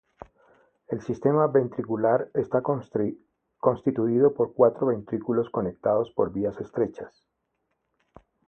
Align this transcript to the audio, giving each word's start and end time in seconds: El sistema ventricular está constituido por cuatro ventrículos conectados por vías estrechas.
El 0.87 1.03
sistema 1.03 1.45
ventricular 1.45 2.31
está 2.33 2.63
constituido 2.63 4.33
por 4.33 4.51
cuatro 4.55 4.87
ventrículos 4.87 5.51
conectados 5.51 6.09
por 6.15 6.33
vías 6.33 6.59
estrechas. 6.59 7.27